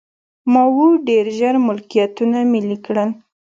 [0.53, 3.09] ماوو ډېر ژر ملکیتونه ملي کړل.